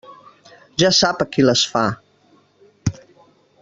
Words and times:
Ja 0.83 0.89
sap 1.01 1.21
a 1.25 1.29
qui 1.35 1.47
les 1.47 1.65
fa. 1.75 1.85